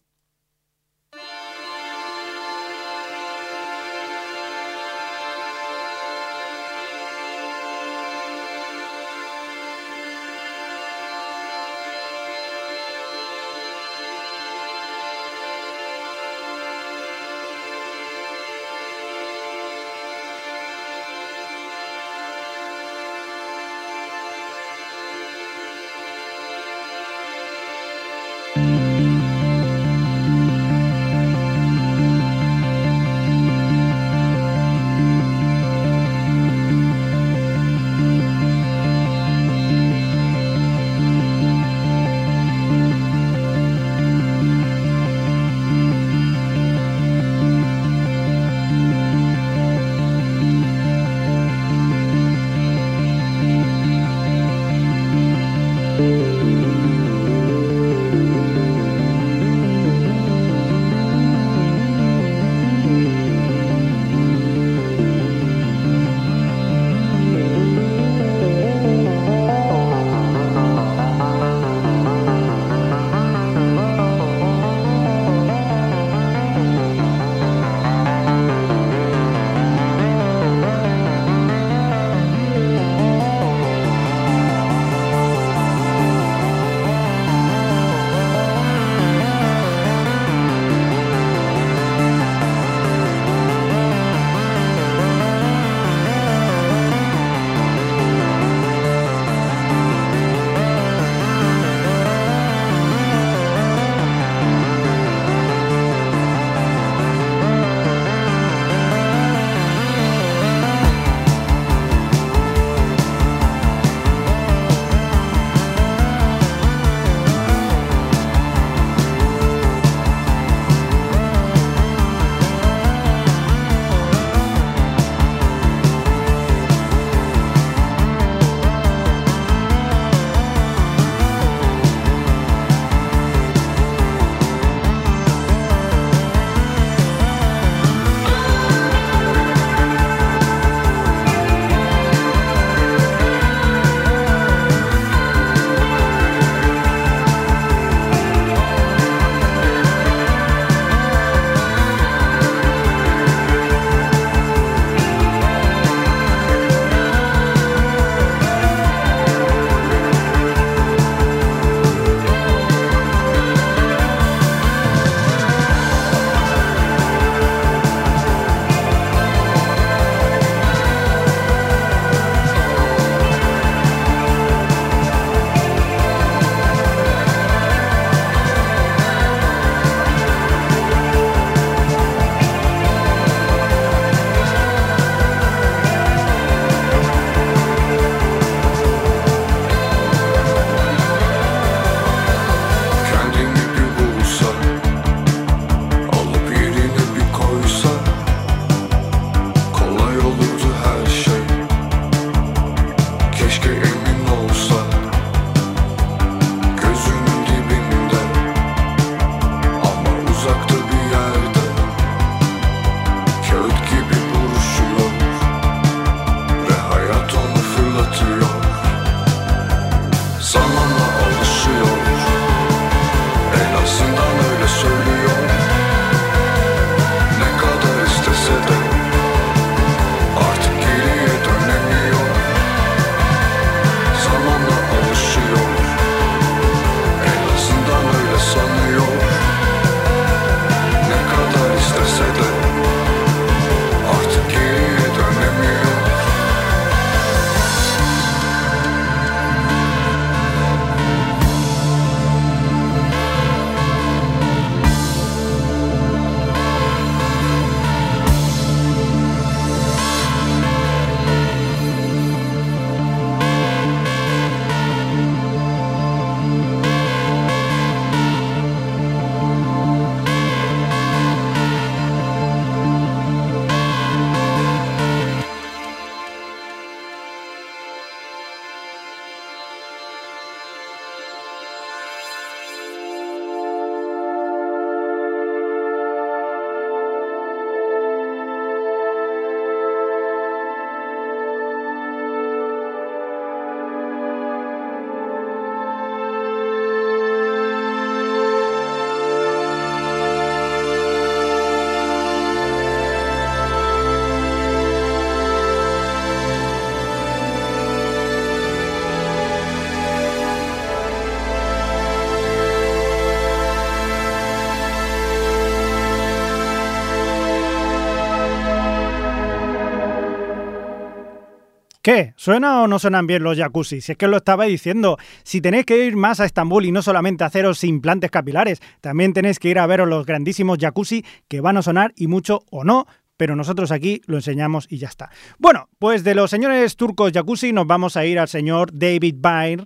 ¿Qué? 322.07 322.33
¿Suena 322.37 322.83
o 322.83 322.87
no 322.87 322.99
suenan 322.99 323.27
bien 323.27 323.43
los 323.43 323.57
jacuzzi? 323.57 323.99
Si 323.99 324.13
es 324.13 324.17
que 324.17 324.29
lo 324.29 324.37
estaba 324.37 324.63
diciendo, 324.63 325.17
si 325.43 325.59
tenéis 325.59 325.83
que 325.83 326.05
ir 326.05 326.15
más 326.15 326.39
a 326.39 326.45
Estambul 326.45 326.85
y 326.85 326.91
no 326.93 327.01
solamente 327.01 327.43
haceros 327.43 327.83
implantes 327.83 328.31
capilares, 328.31 328.81
también 329.01 329.33
tenéis 329.33 329.59
que 329.59 329.67
ir 329.67 329.77
a 329.77 329.85
veros 329.87 330.07
los 330.07 330.25
grandísimos 330.25 330.77
jacuzzi 330.79 331.25
que 331.49 331.59
van 331.59 331.75
a 331.75 331.81
sonar 331.81 332.13
y 332.15 332.27
mucho 332.27 332.61
o 332.69 332.85
no, 332.85 333.07
pero 333.35 333.57
nosotros 333.57 333.91
aquí 333.91 334.21
lo 334.25 334.37
enseñamos 334.37 334.87
y 334.89 334.99
ya 334.99 335.09
está. 335.09 335.31
Bueno, 335.59 335.89
pues 335.99 336.23
de 336.23 336.33
los 336.33 336.49
señores 336.49 336.95
turcos 336.95 337.33
jacuzzi 337.33 337.73
nos 337.73 337.87
vamos 337.87 338.15
a 338.15 338.25
ir 338.25 338.39
al 338.39 338.47
señor 338.47 338.89
David 338.93 339.35
Byrne, 339.39 339.85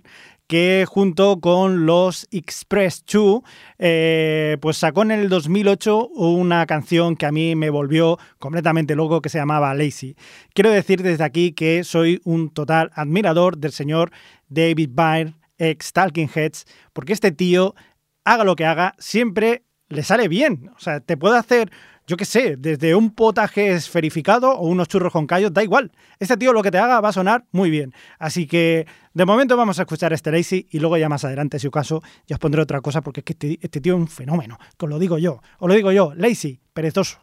que 0.52 0.84
junto 0.86 1.40
con 1.40 1.86
los 1.86 2.28
Express 2.30 3.02
2, 3.10 3.40
eh, 3.78 4.58
pues 4.60 4.76
sacó 4.76 5.00
en 5.00 5.12
el 5.12 5.30
2008 5.30 6.08
una 6.08 6.66
canción 6.66 7.16
que 7.16 7.24
a 7.24 7.32
mí 7.32 7.56
me 7.56 7.70
volvió 7.70 8.18
completamente 8.38 8.94
loco 8.94 9.22
que 9.22 9.30
se 9.30 9.38
llamaba 9.38 9.72
Lazy. 9.72 10.14
Quiero 10.52 10.70
decir 10.70 11.02
desde 11.02 11.24
aquí 11.24 11.52
que 11.52 11.84
soy 11.84 12.20
un 12.24 12.50
total 12.50 12.90
admirador 12.94 13.56
del 13.56 13.72
señor 13.72 14.12
David 14.50 14.90
Byrne, 14.92 15.36
ex 15.56 15.94
Talking 15.94 16.28
Heads, 16.34 16.66
porque 16.92 17.14
este 17.14 17.32
tío, 17.32 17.74
haga 18.22 18.44
lo 18.44 18.54
que 18.54 18.66
haga, 18.66 18.94
siempre 18.98 19.62
le 19.88 20.02
sale 20.02 20.28
bien. 20.28 20.70
O 20.76 20.80
sea, 20.80 21.00
te 21.00 21.16
puede 21.16 21.38
hacer 21.38 21.72
yo 22.06 22.16
qué 22.16 22.24
sé, 22.24 22.56
desde 22.56 22.94
un 22.94 23.10
potaje 23.10 23.72
esferificado 23.72 24.52
o 24.52 24.66
unos 24.66 24.88
churros 24.88 25.12
con 25.12 25.26
callos, 25.26 25.52
da 25.52 25.62
igual. 25.62 25.92
Este 26.18 26.36
tío 26.36 26.52
lo 26.52 26.62
que 26.62 26.70
te 26.70 26.78
haga 26.78 27.00
va 27.00 27.10
a 27.10 27.12
sonar 27.12 27.44
muy 27.52 27.70
bien. 27.70 27.92
Así 28.18 28.46
que 28.46 28.86
de 29.14 29.24
momento 29.24 29.56
vamos 29.56 29.78
a 29.78 29.82
escuchar 29.82 30.12
este 30.12 30.32
Lazy 30.32 30.66
y 30.70 30.80
luego 30.80 30.96
ya 30.96 31.08
más 31.08 31.24
adelante, 31.24 31.58
si 31.58 31.68
acaso, 31.68 32.02
ya 32.26 32.36
os 32.36 32.40
pondré 32.40 32.60
otra 32.62 32.80
cosa 32.80 33.02
porque 33.02 33.20
es 33.20 33.24
que 33.24 33.32
este, 33.34 33.58
este 33.62 33.80
tío 33.80 33.94
es 33.94 34.00
un 34.00 34.08
fenómeno. 34.08 34.58
Que 34.78 34.86
os 34.86 34.90
lo 34.90 34.98
digo 34.98 35.18
yo. 35.18 35.40
Os 35.58 35.68
lo 35.68 35.74
digo 35.74 35.92
yo. 35.92 36.12
Lazy, 36.14 36.60
perezoso. 36.72 37.20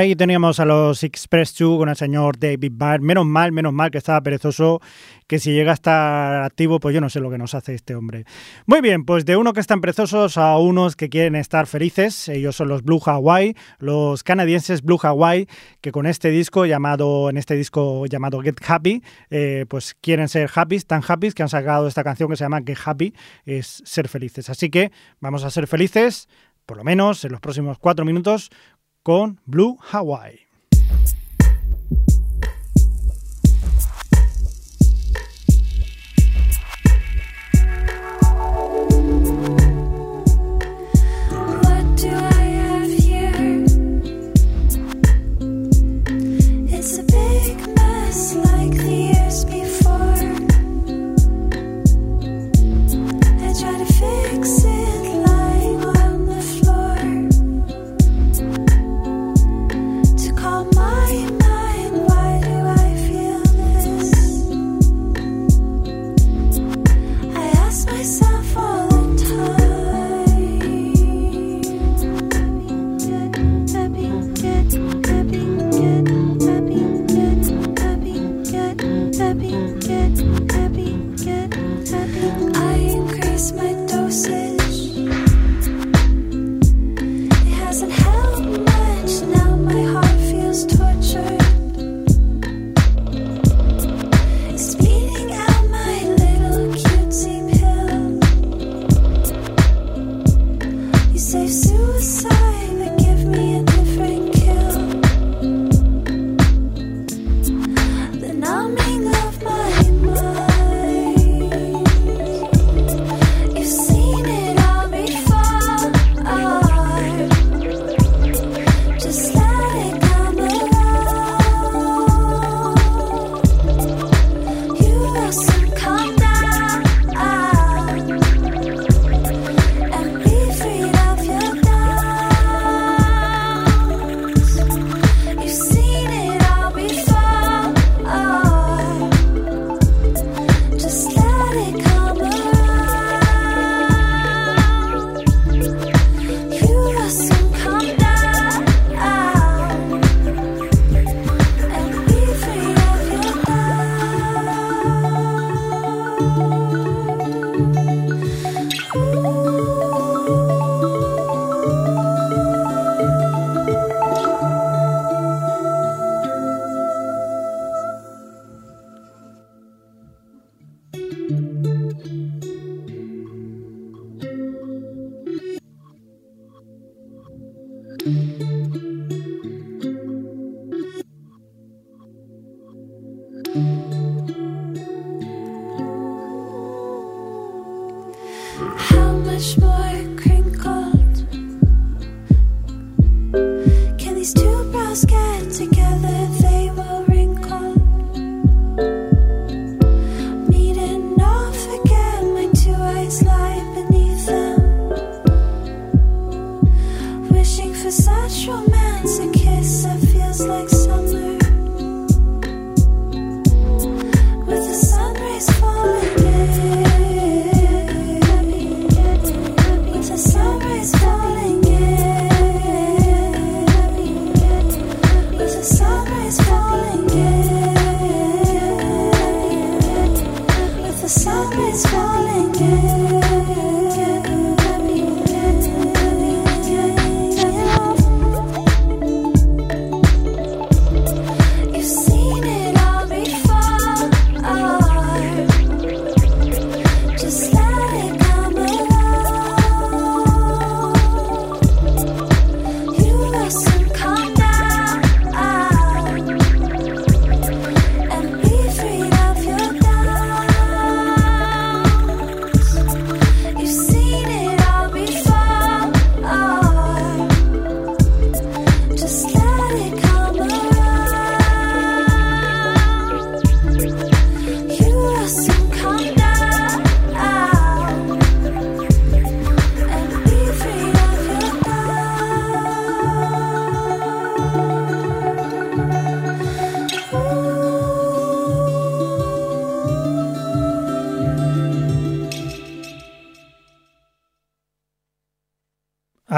Ahí 0.00 0.16
teníamos 0.16 0.58
a 0.60 0.64
los 0.64 1.04
Express 1.04 1.54
2 1.58 1.76
con 1.76 1.90
el 1.90 1.94
señor 1.94 2.38
David 2.38 2.72
Byrne. 2.74 3.04
Menos 3.06 3.26
mal, 3.26 3.52
menos 3.52 3.74
mal 3.74 3.90
que 3.90 3.98
estaba 3.98 4.18
perezoso, 4.22 4.80
que 5.26 5.38
si 5.38 5.52
llega 5.52 5.72
a 5.72 5.74
estar 5.74 6.42
activo, 6.42 6.80
pues 6.80 6.94
yo 6.94 7.02
no 7.02 7.10
sé 7.10 7.20
lo 7.20 7.28
que 7.28 7.36
nos 7.36 7.54
hace 7.54 7.74
este 7.74 7.94
hombre. 7.94 8.24
Muy 8.64 8.80
bien, 8.80 9.04
pues 9.04 9.26
de 9.26 9.36
uno 9.36 9.52
que 9.52 9.60
están 9.60 9.82
perezosos 9.82 10.38
a 10.38 10.56
unos 10.56 10.96
que 10.96 11.10
quieren 11.10 11.36
estar 11.36 11.66
felices. 11.66 12.30
Ellos 12.30 12.56
son 12.56 12.68
los 12.68 12.82
Blue 12.82 12.98
Hawaii, 13.04 13.54
los 13.78 14.22
canadienses 14.22 14.80
Blue 14.80 14.98
Hawaii, 15.02 15.46
que 15.82 15.92
con 15.92 16.06
este 16.06 16.30
disco 16.30 16.64
llamado, 16.64 17.28
en 17.28 17.36
este 17.36 17.54
disco 17.54 18.06
llamado 18.06 18.40
Get 18.40 18.56
Happy, 18.66 19.02
eh, 19.28 19.66
pues 19.68 19.94
quieren 20.00 20.30
ser 20.30 20.48
happy, 20.54 20.80
tan 20.80 21.02
happy 21.06 21.32
que 21.32 21.42
han 21.42 21.50
sacado 21.50 21.86
esta 21.88 22.02
canción 22.02 22.30
que 22.30 22.36
se 22.36 22.44
llama 22.44 22.62
Get 22.66 22.78
Happy, 22.82 23.12
es 23.44 23.82
ser 23.84 24.08
felices. 24.08 24.48
Así 24.48 24.70
que 24.70 24.92
vamos 25.20 25.44
a 25.44 25.50
ser 25.50 25.66
felices, 25.66 26.26
por 26.64 26.78
lo 26.78 26.84
menos 26.84 27.22
en 27.26 27.32
los 27.32 27.40
próximos 27.42 27.78
cuatro 27.78 28.06
minutos, 28.06 28.50
con 29.02 29.40
Blue 29.46 29.76
Hawaii. 29.80 30.49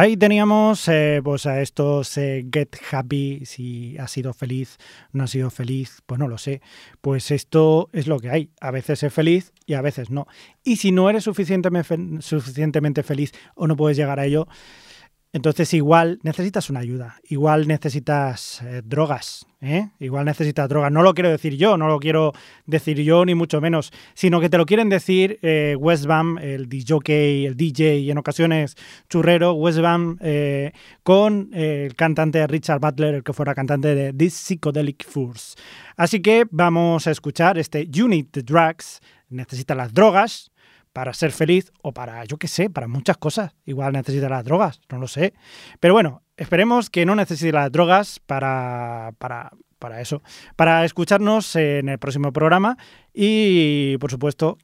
Ahí 0.02 0.16
teníamos 0.16 0.88
eh, 0.88 1.20
pues 1.22 1.46
a 1.46 1.60
estos 1.60 2.18
eh, 2.18 2.44
Get 2.52 2.76
Happy, 2.90 3.46
si 3.46 3.96
ha 3.98 4.08
sido 4.08 4.32
feliz, 4.32 4.78
no 5.12 5.22
ha 5.22 5.26
sido 5.28 5.48
feliz, 5.48 6.02
pues 6.06 6.18
no 6.18 6.26
lo 6.26 6.38
sé. 6.38 6.60
Pues 7.00 7.30
esto 7.30 7.88
es 7.92 8.08
lo 8.08 8.18
que 8.18 8.28
hay. 8.28 8.50
A 8.60 8.72
veces 8.72 9.04
es 9.04 9.14
feliz 9.14 9.52
y 9.64 9.74
a 9.74 9.80
veces 9.80 10.10
no. 10.10 10.26
Y 10.64 10.78
si 10.78 10.90
no 10.90 11.08
eres 11.08 11.22
suficientemente 11.22 13.02
feliz 13.04 13.30
o 13.54 13.68
no 13.68 13.76
puedes 13.76 13.96
llegar 13.96 14.18
a 14.18 14.26
ello, 14.26 14.48
entonces 15.34 15.72
igual 15.72 16.18
necesitas 16.22 16.68
una 16.68 16.80
ayuda, 16.80 17.16
igual 17.28 17.66
necesitas 17.66 18.60
eh, 18.62 18.82
drogas, 18.84 19.46
¿eh? 19.62 19.88
igual 19.98 20.26
necesitas 20.26 20.68
drogas. 20.68 20.92
No 20.92 21.02
lo 21.02 21.14
quiero 21.14 21.30
decir 21.30 21.56
yo, 21.56 21.78
no 21.78 21.88
lo 21.88 21.98
quiero 21.98 22.34
decir 22.66 23.00
yo 23.02 23.24
ni 23.24 23.34
mucho 23.34 23.58
menos, 23.60 23.92
sino 24.12 24.40
que 24.40 24.50
te 24.50 24.58
lo 24.58 24.66
quieren 24.66 24.90
decir 24.90 25.38
eh, 25.40 25.74
Westbam, 25.78 26.36
el 26.36 26.68
DJ, 26.68 27.46
el 27.46 27.56
DJ 27.56 27.98
y 28.00 28.10
en 28.10 28.18
ocasiones 28.18 28.76
churrero, 29.08 29.54
Westbam, 29.54 30.18
con 31.02 31.48
el 31.54 31.94
cantante 31.96 32.46
Richard 32.46 32.80
Butler, 32.80 33.14
el 33.14 33.22
que 33.22 33.32
fuera 33.32 33.54
cantante 33.54 33.94
de 33.94 34.12
This 34.12 34.34
Psychedelic 34.34 35.06
Furs. 35.06 35.56
Así 35.96 36.20
que 36.20 36.46
vamos 36.50 37.06
a 37.06 37.10
escuchar 37.10 37.56
este 37.56 37.88
You 37.88 38.06
Need 38.06 38.26
the 38.32 38.42
Drugs, 38.42 39.00
necesita 39.30 39.74
las 39.74 39.94
drogas, 39.94 40.51
para 40.92 41.14
ser 41.14 41.32
feliz 41.32 41.72
o 41.82 41.92
para, 41.92 42.24
yo 42.24 42.36
qué 42.38 42.48
sé, 42.48 42.70
para 42.70 42.88
muchas 42.88 43.16
cosas. 43.16 43.52
Igual 43.64 43.92
necesita 43.92 44.28
las 44.28 44.44
drogas, 44.44 44.80
no 44.90 44.98
lo 44.98 45.08
sé. 45.08 45.34
Pero 45.80 45.94
bueno, 45.94 46.22
esperemos 46.36 46.90
que 46.90 47.06
no 47.06 47.14
necesite 47.14 47.52
las 47.52 47.72
drogas 47.72 48.20
para, 48.20 49.12
para, 49.18 49.52
para 49.78 50.00
eso. 50.00 50.22
Para 50.56 50.84
escucharnos 50.84 51.56
en 51.56 51.88
el 51.88 51.98
próximo 51.98 52.32
programa 52.32 52.76
y, 53.12 53.96
por 53.98 54.10
supuesto, 54.10 54.58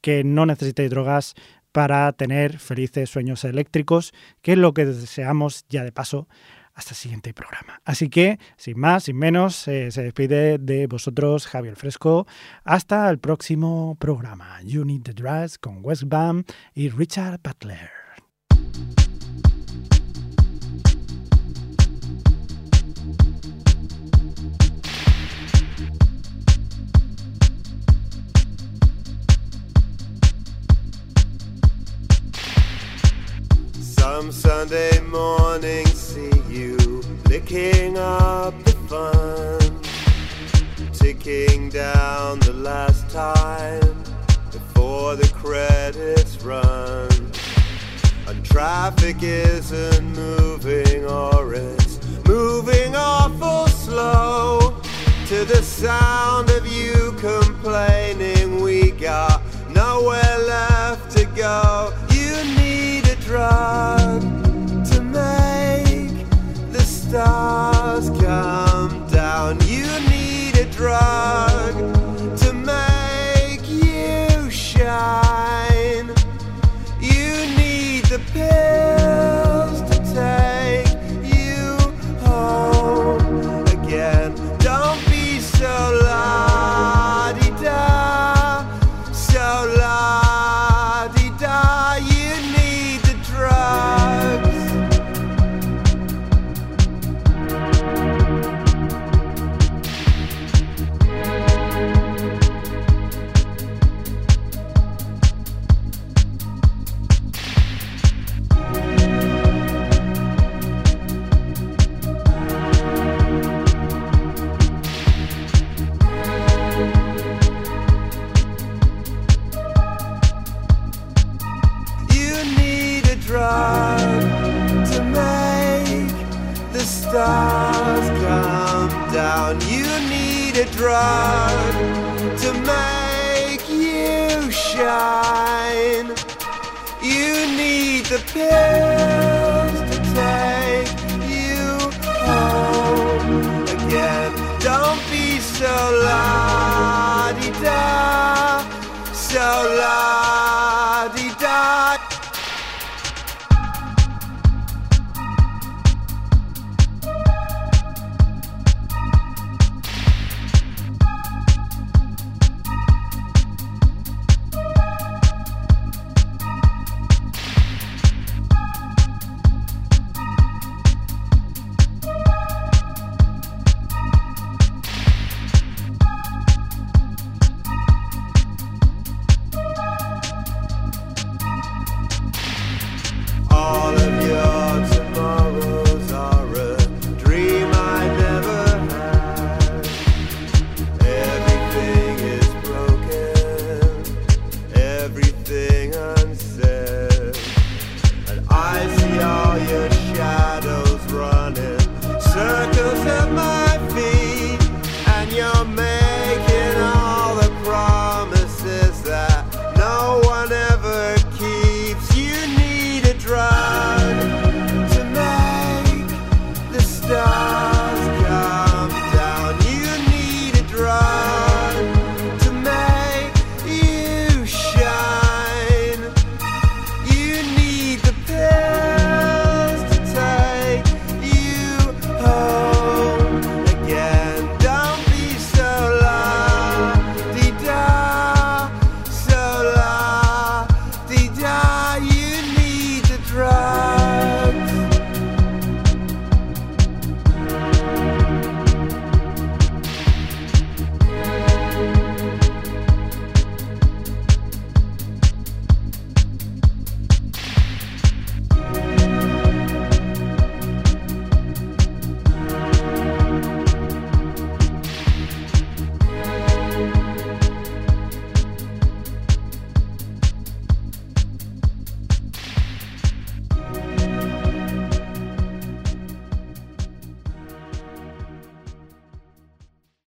que 0.00 0.24
no 0.24 0.46
necesitéis 0.46 0.90
drogas 0.90 1.34
para 1.72 2.12
tener 2.12 2.58
felices 2.58 3.10
sueños 3.10 3.44
eléctricos, 3.44 4.12
que 4.42 4.52
es 4.52 4.58
lo 4.58 4.74
que 4.74 4.84
deseamos 4.84 5.64
ya 5.68 5.82
de 5.82 5.92
paso 5.92 6.28
hasta 6.74 6.90
el 6.90 6.96
siguiente 6.96 7.32
programa. 7.32 7.80
Así 7.84 8.08
que, 8.08 8.38
sin 8.56 8.78
más, 8.78 9.04
sin 9.04 9.16
menos, 9.16 9.66
eh, 9.68 9.90
se 9.90 10.02
despide 10.02 10.58
de 10.58 10.86
vosotros 10.86 11.46
Javier 11.46 11.76
Fresco. 11.76 12.26
Hasta 12.64 13.08
el 13.10 13.18
próximo 13.18 13.96
programa. 13.98 14.60
You 14.62 14.84
Need 14.84 15.02
the 15.02 15.12
Drugs 15.12 15.58
con 15.58 15.78
West 15.82 16.04
Bam 16.06 16.44
y 16.74 16.88
Richard 16.88 17.40
Butler. 17.42 17.90
Some 34.04 34.32
Sunday 34.32 35.00
morning, 35.00 35.86
see 35.86 36.30
you 36.46 36.76
licking 37.26 37.96
up 37.96 38.52
the 38.62 38.72
fun, 38.86 39.80
ticking 40.92 41.70
down 41.70 42.38
the 42.40 42.52
last 42.52 43.08
time 43.08 44.04
before 44.52 45.16
the 45.16 45.26
credits 45.28 46.42
run. 46.42 47.08
And 48.26 48.44
traffic 48.44 49.22
isn't 49.22 50.04
moving, 50.12 51.06
or 51.06 51.54
it's 51.54 51.98
moving 52.28 52.94
awful 52.94 53.68
slow 53.68 54.82
to 55.28 55.44
the 55.46 55.62
sound 55.62 56.50
of 56.50 56.66
you 56.66 57.12
complaining. 57.20 58.60
We 58.60 58.90
got 58.90 59.40
nowhere 59.70 60.38
left 60.40 61.16
to 61.16 61.24
go. 61.24 62.03
Drug 63.34 64.20
to 64.92 65.00
make 65.02 66.28
the 66.70 66.82
stars 66.82 68.08
come 68.10 69.08
down. 69.08 69.58
You 69.66 69.88
need 70.08 70.56
a 70.56 70.66
drug 70.66 71.74
to 72.38 72.52
make 72.52 73.68
you 73.68 74.48
shine. 74.50 75.63